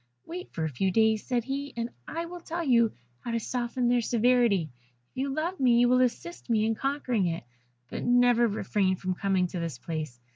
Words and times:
'Wait 0.25 0.51
for 0.51 0.63
a 0.63 0.67
few 0.69 0.89
days,' 0.89 1.23
said 1.27 1.43
he, 1.43 1.75
'and 1.77 1.91
I 2.07 2.25
will 2.25 2.39
tell 2.39 2.63
you 2.63 2.91
how 3.19 3.29
to 3.29 3.39
soften 3.39 3.87
their 3.87 4.01
severity. 4.01 4.71
If 5.11 5.17
you 5.17 5.29
love 5.31 5.59
me 5.59 5.79
you 5.79 5.89
will 5.89 6.01
assist 6.01 6.49
me 6.49 6.65
in 6.65 6.73
conquering 6.73 7.27
it; 7.27 7.43
but 7.87 8.03
never 8.03 8.47
refrain 8.47 8.95
from 8.95 9.13
coming 9.13 9.45
to 9.49 9.59
this 9.59 9.77
place. 9.77 10.19